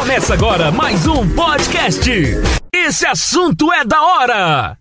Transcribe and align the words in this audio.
Começa 0.00 0.32
agora 0.32 0.72
mais 0.72 1.06
um 1.06 1.28
podcast. 1.34 2.10
Esse 2.74 3.06
assunto 3.06 3.70
é 3.70 3.84
da 3.84 4.02
hora. 4.02 4.78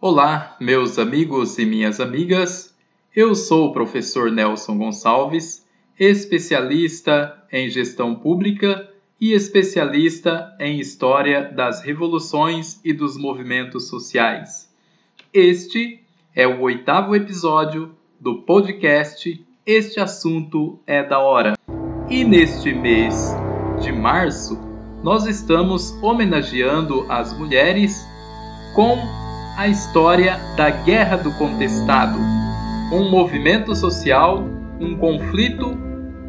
Olá, 0.00 0.56
meus 0.60 0.96
amigos 0.96 1.58
e 1.58 1.66
minhas 1.66 1.98
amigas. 1.98 2.72
Eu 3.14 3.34
sou 3.34 3.66
o 3.66 3.72
professor 3.72 4.30
Nelson 4.30 4.78
Gonçalves, 4.78 5.66
especialista 5.98 7.36
em 7.50 7.68
gestão 7.68 8.14
pública 8.14 8.88
e 9.20 9.32
especialista 9.32 10.56
em 10.60 10.78
história 10.78 11.50
das 11.50 11.82
revoluções 11.82 12.78
e 12.84 12.92
dos 12.92 13.18
movimentos 13.18 13.88
sociais. 13.88 14.72
Este 15.34 16.00
é 16.32 16.46
o 16.46 16.60
oitavo 16.60 17.16
episódio 17.16 17.92
do 18.20 18.42
podcast 18.42 19.44
Este 19.66 19.98
Assunto 19.98 20.78
é 20.86 21.02
da 21.02 21.18
Hora. 21.18 21.59
E 22.10 22.24
neste 22.24 22.74
mês 22.74 23.36
de 23.80 23.92
março, 23.92 24.58
nós 25.00 25.26
estamos 25.26 25.96
homenageando 26.02 27.06
as 27.08 27.32
mulheres 27.38 28.04
com 28.74 28.98
a 29.56 29.68
história 29.68 30.36
da 30.56 30.70
Guerra 30.70 31.18
do 31.18 31.30
Contestado, 31.34 32.18
um 32.92 33.08
movimento 33.08 33.76
social, 33.76 34.44
um 34.80 34.96
conflito 34.96 35.78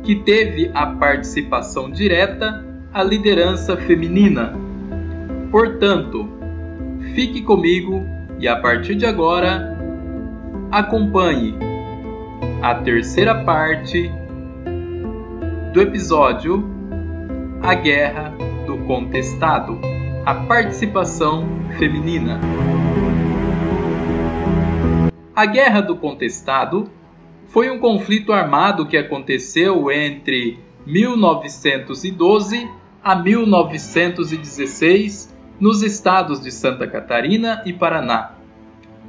que 0.03 0.17
teve 0.17 0.69
a 0.71 0.85
participação 0.85 1.89
direta 1.89 2.63
a 2.93 3.01
liderança 3.01 3.75
feminina. 3.75 4.53
Portanto, 5.49 6.29
fique 7.15 7.41
comigo 7.41 8.05
e 8.37 8.47
a 8.47 8.55
partir 8.55 8.93
de 8.93 9.07
agora 9.07 9.75
acompanhe 10.71 11.55
a 12.61 12.75
terceira 12.75 13.43
parte 13.43 14.20
do 15.73 15.79
episódio 15.79 16.69
A 17.63 17.73
Guerra 17.73 18.35
do 18.65 18.79
Contestado 18.79 19.79
a 20.25 20.35
participação 20.35 21.47
feminina. 21.79 22.41
A 25.33 25.45
Guerra 25.45 25.79
do 25.79 25.95
Contestado 25.95 26.91
foi 27.47 27.71
um 27.71 27.79
conflito 27.79 28.33
armado 28.33 28.85
que 28.85 28.97
aconteceu 28.97 29.89
entre 29.89 30.59
1912 30.85 32.69
a 33.01 33.15
1916 33.15 35.33
nos 35.57 35.83
estados 35.83 36.41
de 36.41 36.51
Santa 36.51 36.85
Catarina 36.85 37.63
e 37.65 37.71
Paraná. 37.71 38.33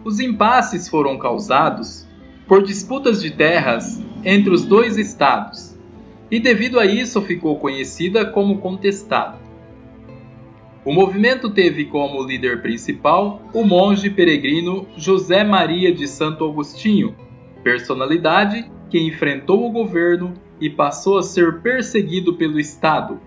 Os 0.05 0.21
impasses 0.21 0.89
foram 0.89 1.19
causados 1.19 2.07
por 2.47 2.63
disputas 2.63 3.21
de 3.21 3.33
terras 3.33 4.01
entre 4.25 4.55
os 4.55 4.65
dois 4.65 4.97
estados 4.97 5.72
e, 6.33 6.41
devido 6.41 6.81
a 6.81 6.87
isso, 6.87 7.21
ficou 7.21 7.59
conhecida 7.59 8.25
como 8.25 8.57
contestado. 8.57 9.39
O 10.83 10.91
movimento 10.91 11.51
teve 11.51 11.85
como 11.85 12.25
líder 12.25 12.63
principal 12.63 13.43
o 13.53 13.63
monge 13.63 14.09
peregrino 14.09 14.89
José 14.97 15.45
Maria 15.45 15.95
de 15.95 16.09
Santo 16.09 16.47
Agostinho, 16.47 17.15
personalidade 17.63 18.65
que 18.89 18.99
enfrentou 18.99 19.67
o 19.67 19.71
governo 19.71 20.33
e 20.59 20.71
passou 20.71 21.19
a 21.19 21.23
ser 21.23 21.61
perseguido 21.61 22.35
pelo 22.35 22.59
Estado. 22.59 23.21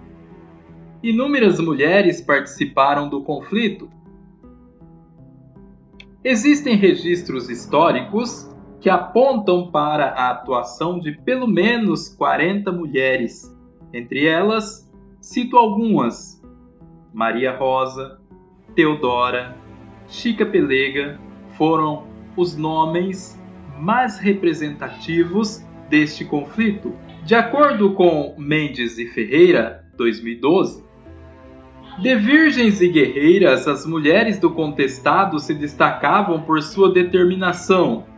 Inúmeras 1.03 1.59
mulheres 1.59 2.19
participaram 2.19 3.07
do 3.07 3.21
conflito. 3.21 3.87
Existem 6.23 6.75
registros 6.75 7.51
históricos 7.51 8.49
que 8.85 8.89
apontam 8.91 9.71
para 9.71 10.09
a 10.09 10.29
atuação 10.29 10.99
de 10.99 11.11
pelo 11.11 11.47
menos 11.47 12.07
40 12.07 12.71
mulheres. 12.71 13.51
Entre 13.91 14.27
elas, 14.27 14.87
cito 15.19 15.57
algumas: 15.57 16.39
Maria 17.11 17.57
Rosa, 17.57 18.21
Teodora, 18.75 19.57
Chica 20.07 20.45
Pelega 20.45 21.19
foram 21.57 22.05
os 22.37 22.55
nomes 22.55 23.41
mais 23.79 24.19
representativos 24.19 25.65
deste 25.89 26.23
conflito. 26.23 26.93
De 27.23 27.33
acordo 27.33 27.95
com 27.95 28.35
Mendes 28.37 28.99
e 28.99 29.07
Ferreira, 29.07 29.83
2012, 29.97 30.85
de 31.97 32.15
virgens 32.17 32.81
e 32.81 32.87
guerreiras, 32.89 33.67
as 33.67 33.83
mulheres 33.83 34.37
do 34.37 34.51
contestado 34.51 35.39
se 35.39 35.55
destacavam 35.55 36.43
por 36.43 36.61
sua 36.61 36.93
determinação. 36.93 38.13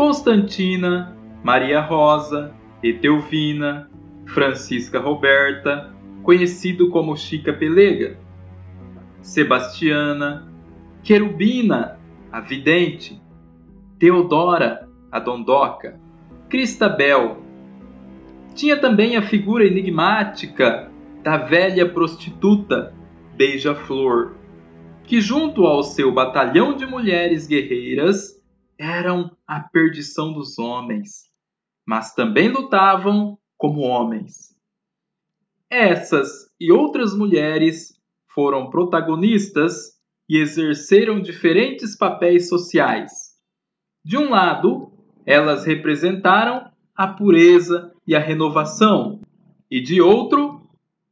Constantina, 0.00 1.14
Maria 1.44 1.78
Rosa, 1.78 2.54
Etelvina, 2.82 3.90
Francisca 4.24 4.98
Roberta, 4.98 5.94
conhecido 6.22 6.88
como 6.88 7.14
Chica 7.14 7.52
Pelega, 7.52 8.18
Sebastiana, 9.20 10.50
Querubina, 11.02 11.98
a 12.32 12.40
vidente, 12.40 13.20
Teodora, 13.98 14.88
a 15.12 15.20
dondoca, 15.20 16.00
Cristabel. 16.48 17.42
Tinha 18.54 18.78
também 18.78 19.18
a 19.18 19.22
figura 19.22 19.66
enigmática 19.66 20.90
da 21.22 21.36
velha 21.36 21.86
prostituta 21.86 22.94
Beija-Flor, 23.36 24.32
que 25.04 25.20
junto 25.20 25.66
ao 25.66 25.82
seu 25.82 26.10
batalhão 26.10 26.74
de 26.74 26.86
mulheres 26.86 27.46
guerreiras 27.46 28.39
eram 28.80 29.36
a 29.46 29.60
perdição 29.60 30.32
dos 30.32 30.58
homens, 30.58 31.24
mas 31.86 32.14
também 32.14 32.48
lutavam 32.48 33.38
como 33.58 33.82
homens. 33.82 34.56
Essas 35.68 36.50
e 36.58 36.72
outras 36.72 37.14
mulheres 37.14 37.92
foram 38.34 38.70
protagonistas 38.70 39.98
e 40.26 40.38
exerceram 40.38 41.20
diferentes 41.20 41.94
papéis 41.94 42.48
sociais. 42.48 43.12
De 44.02 44.16
um 44.16 44.30
lado, 44.30 44.90
elas 45.26 45.66
representaram 45.66 46.70
a 46.96 47.06
pureza 47.06 47.92
e 48.06 48.16
a 48.16 48.18
renovação, 48.18 49.20
e 49.70 49.80
de 49.80 50.00
outro, 50.00 50.62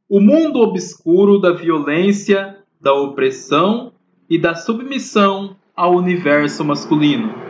o 0.09 0.19
mundo 0.19 0.59
obscuro 0.59 1.39
da 1.39 1.51
violência, 1.51 2.63
da 2.81 2.93
opressão 2.93 3.93
e 4.27 4.39
da 4.39 4.55
submissão 4.55 5.55
ao 5.75 5.95
universo 5.95 6.65
masculino. 6.65 7.48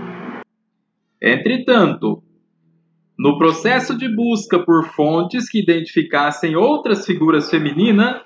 Entretanto, 1.22 2.24
no 3.18 3.38
processo 3.38 3.98
de 3.98 4.08
busca 4.16 4.64
por 4.64 4.88
fontes 4.94 5.50
que 5.50 5.62
identificassem 5.62 6.56
outras 6.56 7.06
figuras 7.06 7.50
femininas, 7.50 8.24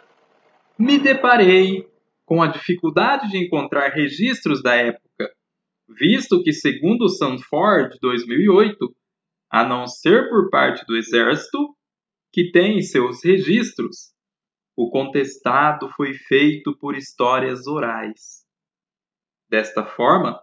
me 0.77 0.99
deparei 0.99 1.87
com 2.25 2.43
a 2.43 2.47
dificuldade 2.47 3.31
de 3.31 3.37
encontrar 3.37 3.89
registros 3.89 4.61
da 4.61 4.75
época, 4.75 5.31
visto 5.89 6.43
que, 6.43 6.53
segundo 6.53 7.09
Sanford 7.09 7.97
2008, 7.99 8.95
a 9.51 9.67
não 9.67 9.87
ser 9.87 10.29
por 10.29 10.51
parte 10.51 10.85
do 10.85 10.95
Exército, 10.95 11.75
que 12.31 12.51
tem 12.51 12.79
seus 12.81 13.23
registros, 13.23 14.13
o 14.75 14.91
contestado 14.91 15.89
foi 15.95 16.13
feito 16.13 16.77
por 16.77 16.95
histórias 16.95 17.65
orais. 17.65 18.43
Desta 19.49 19.83
forma, 19.83 20.39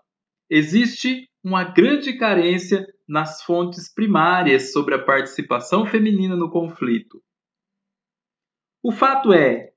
existe 0.48 1.29
uma 1.42 1.64
grande 1.64 2.12
carência 2.18 2.86
nas 3.08 3.42
fontes 3.42 3.92
primárias 3.92 4.72
sobre 4.72 4.94
a 4.94 5.02
participação 5.02 5.86
feminina 5.86 6.36
no 6.36 6.50
conflito. 6.50 7.22
O 8.82 8.92
fato 8.92 9.32
é 9.32 9.72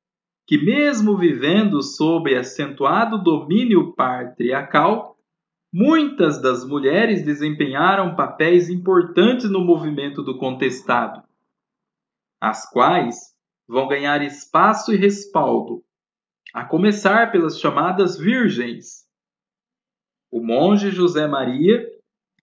que, 0.46 0.58
mesmo 0.58 1.18
vivendo 1.18 1.82
sob 1.82 2.36
acentuado 2.36 3.24
domínio 3.24 3.94
patriarcal, 3.94 5.18
muitas 5.72 6.42
das 6.42 6.66
mulheres 6.66 7.26
desempenharam 7.26 8.16
papéis 8.16 8.70
importantes 8.70 9.50
no 9.50 9.60
movimento 9.60 10.22
do 10.22 10.38
contestado, 10.38 11.24
as 12.40 12.70
quais 12.70 13.34
vão 13.68 13.88
ganhar 13.88 14.22
espaço 14.22 14.94
e 14.94 14.98
respaldo, 14.98 15.84
a 16.54 16.64
começar 16.64 17.32
pelas 17.32 17.60
chamadas 17.60 18.18
virgens. 18.18 19.03
O 20.34 20.44
monge 20.44 20.90
José 20.90 21.28
Maria 21.28 21.88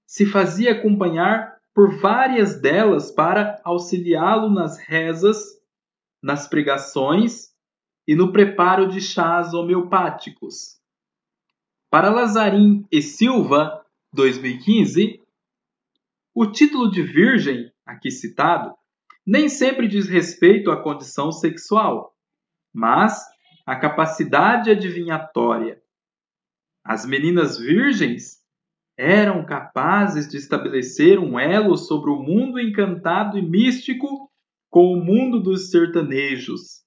se 0.06 0.24
fazia 0.24 0.70
acompanhar 0.70 1.56
por 1.74 1.98
várias 1.98 2.60
delas 2.60 3.10
para 3.10 3.60
auxiliá-lo 3.64 4.48
nas 4.48 4.78
rezas, 4.78 5.60
nas 6.22 6.46
pregações 6.46 7.48
e 8.06 8.14
no 8.14 8.30
preparo 8.30 8.86
de 8.86 9.00
chás 9.00 9.52
homeopáticos. 9.52 10.78
Para 11.90 12.10
Lazarim 12.10 12.86
e 12.92 13.02
Silva, 13.02 13.84
2015, 14.12 15.20
o 16.32 16.46
título 16.46 16.92
de 16.92 17.02
virgem, 17.02 17.72
aqui 17.84 18.12
citado, 18.12 18.72
nem 19.26 19.48
sempre 19.48 19.88
diz 19.88 20.06
respeito 20.06 20.70
à 20.70 20.80
condição 20.80 21.32
sexual, 21.32 22.14
mas 22.72 23.20
à 23.66 23.74
capacidade 23.74 24.70
adivinhatória. 24.70 25.82
As 26.90 27.06
meninas 27.06 27.56
virgens 27.56 28.40
eram 28.98 29.46
capazes 29.46 30.28
de 30.28 30.36
estabelecer 30.36 31.20
um 31.20 31.38
elo 31.38 31.76
sobre 31.76 32.10
o 32.10 32.20
mundo 32.20 32.58
encantado 32.58 33.38
e 33.38 33.42
místico 33.42 34.28
com 34.68 34.92
o 34.92 34.96
mundo 34.96 35.40
dos 35.40 35.70
sertanejos, 35.70 36.82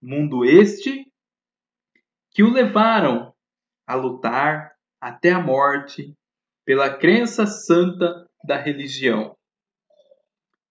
mundo 0.00 0.44
este 0.44 1.04
que 2.30 2.44
o 2.44 2.52
levaram 2.52 3.34
a 3.88 3.96
lutar 3.96 4.70
até 5.00 5.32
a 5.32 5.42
morte 5.42 6.14
pela 6.64 6.88
crença 6.88 7.44
santa 7.44 8.30
da 8.44 8.56
religião. 8.56 9.36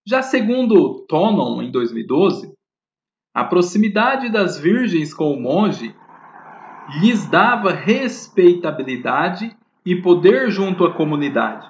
Já 0.07 0.21
segundo 0.21 1.05
Tonon, 1.05 1.61
em 1.61 1.69
2012, 1.69 2.53
a 3.33 3.43
proximidade 3.43 4.31
das 4.31 4.57
virgens 4.57 5.13
com 5.13 5.33
o 5.33 5.37
monge 5.41 5.93
lhes 7.01 7.29
dava 7.29 7.71
respeitabilidade 7.71 9.55
e 9.85 9.95
poder 10.01 10.49
junto 10.49 10.83
à 10.83 10.93
comunidade. 10.93 11.69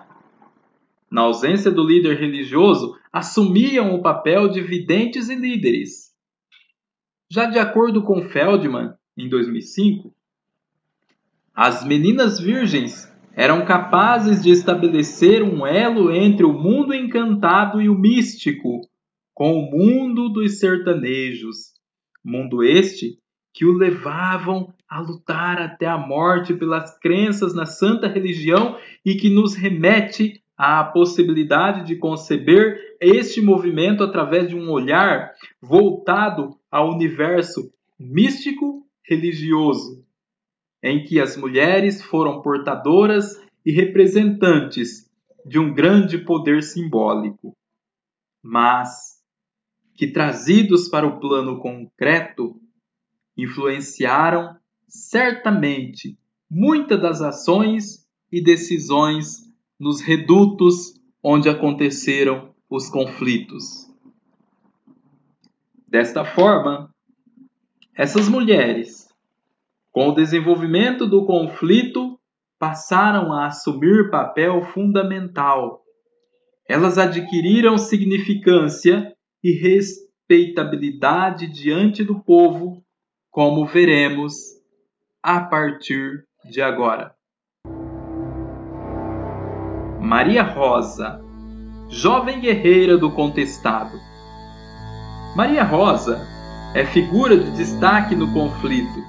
Na 1.11 1.21
ausência 1.21 1.71
do 1.71 1.83
líder 1.83 2.17
religioso, 2.17 2.97
assumiam 3.11 3.93
o 3.93 4.01
papel 4.01 4.49
de 4.49 4.61
videntes 4.61 5.29
e 5.29 5.35
líderes. 5.35 6.09
Já 7.29 7.45
de 7.45 7.59
acordo 7.59 8.03
com 8.03 8.21
Feldman, 8.29 8.93
em 9.17 9.27
2005, 9.27 10.13
as 11.53 11.83
meninas 11.83 12.39
virgens 12.39 13.11
eram 13.33 13.65
capazes 13.65 14.41
de 14.41 14.49
estabelecer 14.49 15.43
um 15.43 15.65
elo 15.65 16.11
entre 16.11 16.45
o 16.45 16.53
mundo 16.53 16.93
encantado 16.93 17.81
e 17.81 17.89
o 17.89 17.97
místico, 17.97 18.81
com 19.33 19.59
o 19.59 19.69
mundo 19.71 20.29
dos 20.29 20.59
sertanejos, 20.59 21.73
mundo 22.23 22.63
este 22.63 23.17
que 23.53 23.65
o 23.65 23.73
levavam 23.73 24.73
a 24.89 24.99
lutar 24.99 25.61
até 25.61 25.85
a 25.85 25.97
morte 25.97 26.53
pelas 26.53 26.97
crenças 26.97 27.53
na 27.53 27.65
santa 27.65 28.07
religião 28.07 28.77
e 29.05 29.15
que 29.15 29.29
nos 29.29 29.53
remete 29.53 30.43
à 30.57 30.83
possibilidade 30.83 31.85
de 31.85 31.95
conceber 31.95 32.97
este 32.99 33.41
movimento 33.41 34.03
através 34.03 34.49
de 34.49 34.55
um 34.55 34.69
olhar 34.69 35.31
voltado 35.61 36.57
ao 36.71 36.91
universo 36.91 37.71
místico 37.97 38.85
religioso, 39.07 40.03
em 40.83 41.03
que 41.03 41.19
as 41.19 41.37
mulheres 41.37 42.01
foram 42.01 42.41
portadoras 42.41 43.41
e 43.65 43.71
representantes 43.71 45.09
de 45.45 45.59
um 45.59 45.73
grande 45.73 46.17
poder 46.17 46.63
simbólico, 46.63 47.55
mas 48.43 49.19
que 49.95 50.07
trazidos 50.07 50.89
para 50.89 51.07
o 51.07 51.19
plano 51.19 51.59
concreto 51.59 52.59
influenciaram 53.37 54.58
certamente 54.89 56.17
muitas 56.49 56.99
das 56.99 57.21
ações 57.21 58.05
e 58.31 58.43
decisões 58.43 59.47
nos 59.79 60.01
redutos 60.01 60.99
onde 61.23 61.47
aconteceram 61.47 62.53
os 62.69 62.89
conflitos. 62.89 63.87
Desta 65.87 66.25
forma, 66.25 66.93
essas 67.95 68.27
mulheres, 68.27 69.07
com 69.91 70.09
o 70.09 70.15
desenvolvimento 70.15 71.07
do 71.07 71.25
conflito, 71.25 72.19
passaram 72.57 73.31
a 73.31 73.47
assumir 73.47 74.09
papel 74.09 74.61
fundamental. 74.73 75.83
Elas 76.67 76.97
adquiriram 76.97 77.77
significância 77.77 79.15
e 79.43 79.51
respeitabilidade 79.51 81.47
diante 81.47 82.03
do 82.03 82.19
povo, 82.19 82.83
como 83.31 83.65
veremos 83.65 84.58
a 85.23 85.41
partir 85.41 86.23
de 86.49 86.61
agora. 86.61 87.11
Maria 89.99 90.43
Rosa, 90.43 91.19
jovem 91.89 92.39
guerreira 92.39 92.97
do 92.97 93.11
contestado. 93.11 93.91
Maria 95.35 95.63
Rosa 95.63 96.25
é 96.73 96.85
figura 96.85 97.37
de 97.37 97.51
destaque 97.51 98.15
no 98.15 98.31
conflito, 98.33 99.03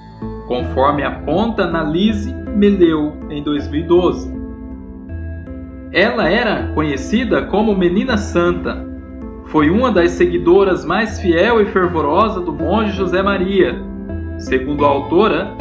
conforme 0.47 1.01
aponta 1.03 1.63
Analise 1.63 2.33
Meleu 2.33 3.15
em 3.29 3.41
2012. 3.41 4.31
Ela 5.93 6.29
era 6.29 6.73
conhecida 6.73 7.45
como 7.45 7.75
Menina 7.75 8.17
Santa. 8.17 8.85
Foi 9.47 9.69
uma 9.69 9.91
das 9.91 10.11
seguidoras 10.11 10.85
mais 10.85 11.19
fiel 11.19 11.61
e 11.61 11.65
fervorosa 11.67 12.41
do 12.41 12.53
monge 12.53 12.91
José 12.91 13.21
Maria. 13.21 13.75
Segundo 14.37 14.85
a 14.85 14.89
autora, 14.89 15.55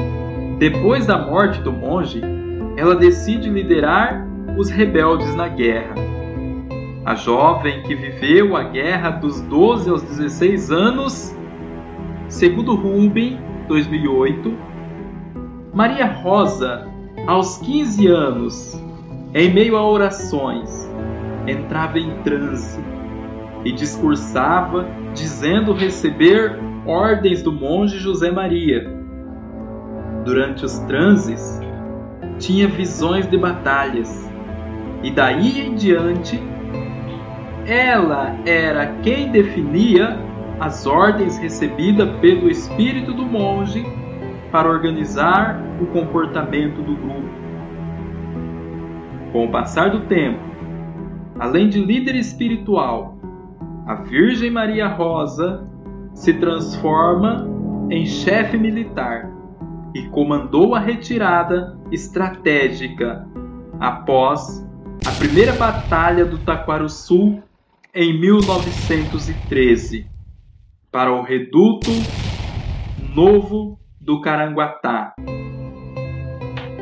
depois 0.60 1.06
da 1.06 1.18
morte 1.18 1.60
do 1.62 1.72
monge, 1.72 2.22
ela 2.76 2.94
decide 2.94 3.48
liderar 3.48 4.24
os 4.56 4.70
rebeldes 4.70 5.34
na 5.34 5.48
guerra. 5.48 5.94
A 7.04 7.16
jovem 7.16 7.82
que 7.82 7.94
viveu 7.94 8.54
a 8.54 8.62
guerra 8.62 9.10
dos 9.10 9.40
12 9.40 9.90
aos 9.90 10.02
16 10.02 10.70
anos 10.70 11.34
Segundo 12.28 12.76
Rubem, 12.76 13.40
2008, 13.66 14.56
Maria 15.74 16.06
Rosa, 16.06 16.86
aos 17.26 17.58
15 17.58 18.06
anos, 18.06 18.80
em 19.34 19.52
meio 19.52 19.76
a 19.76 19.84
orações, 19.84 20.88
entrava 21.44 21.98
em 21.98 22.22
transe 22.22 22.78
e 23.64 23.72
discursava 23.72 24.86
dizendo 25.12 25.72
receber 25.72 26.56
ordens 26.86 27.42
do 27.42 27.50
monge 27.50 27.98
José 27.98 28.30
Maria. 28.30 28.88
Durante 30.24 30.64
os 30.64 30.78
transes, 30.80 31.60
tinha 32.38 32.68
visões 32.68 33.28
de 33.28 33.38
batalhas 33.38 34.30
e 35.02 35.10
daí 35.10 35.60
em 35.60 35.74
diante 35.74 36.38
ela 37.66 38.36
era 38.46 38.86
quem 39.02 39.30
definia 39.30 40.18
as 40.58 40.86
ordens 40.86 41.38
recebidas 41.38 42.10
pelo 42.20 42.50
espírito 42.50 43.14
do 43.14 43.24
monge 43.24 43.84
para 44.52 44.68
organizar 44.68 45.58
o 45.80 45.86
comportamento 45.86 46.82
do 46.82 46.96
grupo. 46.96 47.40
Com 49.32 49.46
o 49.46 49.50
passar 49.50 49.90
do 49.90 50.00
tempo, 50.00 50.40
além 51.38 51.68
de 51.68 51.82
líder 51.82 52.16
espiritual, 52.16 53.16
a 53.86 53.94
Virgem 53.94 54.50
Maria 54.50 54.88
Rosa 54.88 55.66
se 56.12 56.34
transforma 56.34 57.48
em 57.90 58.04
chefe 58.04 58.58
militar 58.58 59.39
e 59.94 60.08
comandou 60.08 60.74
a 60.74 60.80
retirada 60.80 61.78
estratégica 61.90 63.26
após 63.78 64.66
a 65.06 65.10
primeira 65.12 65.52
batalha 65.52 66.24
do 66.24 66.38
Taquarussul 66.38 67.42
em 67.94 68.20
1913 68.20 70.06
para 70.92 71.12
o 71.12 71.22
reduto 71.22 71.90
novo 73.14 73.78
do 74.00 74.20
Caranguatá. 74.20 75.14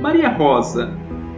Maria 0.01 0.29
Rosa, 0.31 0.97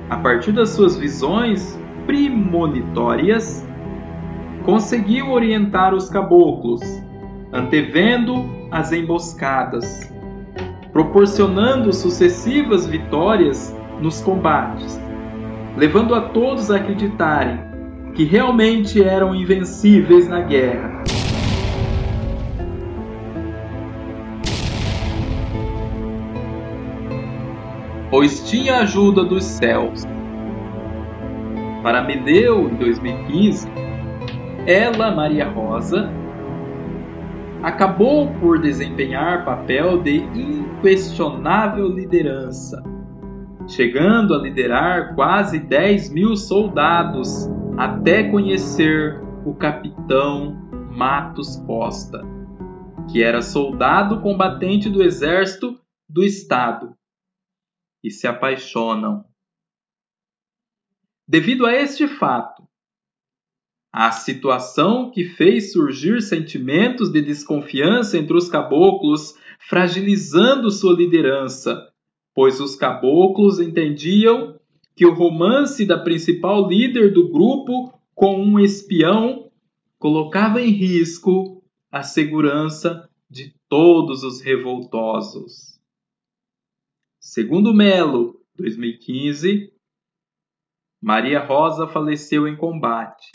a 0.08 0.16
partir 0.16 0.52
das 0.52 0.70
suas 0.70 0.96
visões 0.96 1.78
premonitórias, 2.06 3.66
conseguiu 4.64 5.30
orientar 5.30 5.94
os 5.94 6.10
caboclos, 6.10 6.80
antevendo 7.52 8.44
as 8.70 8.92
emboscadas, 8.92 10.09
proporcionando 10.92 11.92
sucessivas 11.92 12.86
vitórias 12.86 13.76
nos 14.00 14.20
combates, 14.20 15.00
levando 15.76 16.14
a 16.14 16.20
todos 16.20 16.70
a 16.70 16.76
acreditarem 16.76 17.60
que 18.14 18.24
realmente 18.24 19.02
eram 19.02 19.34
invencíveis 19.34 20.28
na 20.28 20.40
guerra. 20.40 21.00
pois 28.10 28.40
tinha 28.50 28.74
a 28.74 28.80
ajuda 28.80 29.24
dos 29.24 29.44
céus. 29.44 30.04
Para 31.82 32.02
Medeu, 32.02 32.68
em 32.68 32.74
2015, 32.74 33.68
ela, 34.66 35.10
Maria 35.10 35.48
Rosa, 35.48 36.10
acabou 37.62 38.32
por 38.40 38.60
desempenhar 38.60 39.44
papel 39.44 40.02
de 40.02 40.16
inquestionável 40.16 41.88
liderança, 41.88 42.82
chegando 43.68 44.34
a 44.34 44.38
liderar 44.38 45.14
quase 45.14 45.58
10 45.58 46.10
mil 46.10 46.36
soldados 46.36 47.48
até 47.76 48.30
conhecer 48.30 49.20
o 49.44 49.54
capitão 49.54 50.54
Matos 50.90 51.56
Costa, 51.66 52.22
que 53.10 53.22
era 53.22 53.42
soldado 53.42 54.20
combatente 54.20 54.88
do 54.88 55.02
exército 55.02 55.78
do 56.08 56.24
Estado 56.24 56.96
e 58.02 58.10
se 58.10 58.26
apaixonam. 58.26 59.24
Devido 61.28 61.66
a 61.66 61.72
este 61.72 62.08
fato, 62.08 62.66
a 63.92 64.12
situação 64.12 65.10
que 65.10 65.24
fez 65.24 65.72
surgir 65.72 66.22
sentimentos 66.22 67.10
de 67.10 67.20
desconfiança 67.20 68.16
entre 68.16 68.36
os 68.36 68.48
caboclos, 68.48 69.34
fragilizando 69.58 70.70
sua 70.70 70.94
liderança, 70.94 71.88
pois 72.34 72.60
os 72.60 72.76
caboclos 72.76 73.58
entendiam 73.58 74.58
que 74.94 75.04
o 75.04 75.14
romance 75.14 75.84
da 75.84 75.98
principal 75.98 76.68
líder 76.68 77.12
do 77.12 77.28
grupo 77.30 77.98
com 78.14 78.36
um 78.36 78.60
espião 78.60 79.50
colocava 79.98 80.60
em 80.60 80.70
risco 80.70 81.62
a 81.90 82.02
segurança 82.02 83.08
de 83.28 83.54
todos 83.68 84.22
os 84.22 84.40
revoltosos. 84.40 85.80
Segundo 87.18 87.74
Melo, 87.74 88.40
2015, 88.56 89.72
Maria 91.00 91.44
Rosa 91.44 91.86
faleceu 91.86 92.46
em 92.46 92.56
combate, 92.56 93.30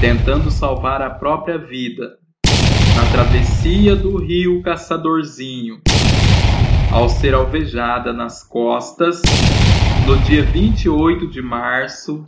tentando 0.00 0.50
salvar 0.50 1.02
a 1.02 1.10
própria 1.10 1.58
vida 1.58 2.18
na 2.96 3.10
travessia 3.10 3.96
do 3.96 4.16
rio 4.16 4.62
Caçadorzinho, 4.62 5.80
ao 6.92 7.08
ser 7.08 7.34
alvejada 7.34 8.12
nas 8.12 8.44
costas 8.44 9.20
no 10.06 10.16
dia 10.18 10.44
28 10.44 11.26
de 11.26 11.42
março 11.42 12.24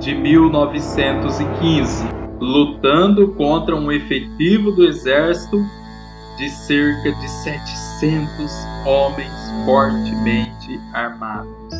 de 0.00 0.14
1915, 0.14 2.04
lutando 2.40 3.34
contra 3.34 3.76
um 3.76 3.92
efetivo 3.92 4.72
do 4.72 4.84
exército 4.84 5.64
de 6.36 6.48
cerca 6.50 7.12
de 7.12 7.28
700 7.28 8.52
homens 8.84 9.64
fortemente 9.64 10.80
armados. 10.92 11.74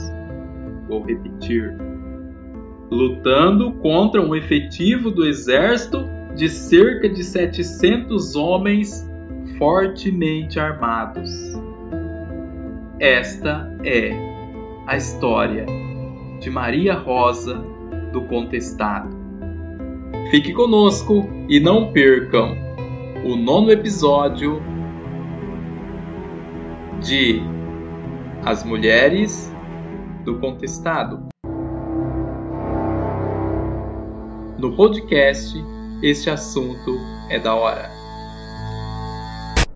Vou 0.88 1.02
repetir. 1.04 1.99
Lutando 2.90 3.72
contra 3.74 4.20
um 4.20 4.34
efetivo 4.34 5.10
do 5.10 5.24
exército 5.26 6.04
de 6.34 6.48
cerca 6.48 7.08
de 7.08 7.22
700 7.22 8.34
homens 8.34 9.08
fortemente 9.58 10.58
armados. 10.58 11.30
Esta 12.98 13.70
é 13.84 14.12
a 14.86 14.96
história 14.96 15.66
de 16.40 16.50
Maria 16.50 16.94
Rosa 16.94 17.64
do 18.12 18.22
Contestado. 18.22 19.08
Fique 20.30 20.52
conosco 20.52 21.28
e 21.48 21.60
não 21.60 21.92
percam 21.92 22.56
o 23.24 23.36
nono 23.36 23.70
episódio 23.70 24.62
de 27.00 27.40
As 28.44 28.64
Mulheres 28.64 29.54
do 30.24 30.38
Contestado. 30.38 31.29
No 34.60 34.76
podcast, 34.76 35.56
este 36.02 36.28
assunto 36.28 37.00
é 37.30 37.38
da 37.38 37.54
hora. 37.54 37.90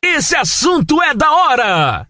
Esse 0.03 0.37
assunto 0.37 1.01
é 1.01 1.15
da 1.15 1.33
hora! 1.33 2.07